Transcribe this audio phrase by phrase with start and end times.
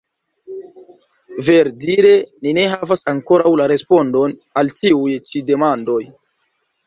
[1.49, 2.13] Ver-dire
[2.47, 6.01] ni ne havas ankoraŭ la respondon al tiuj ĉi demandoj.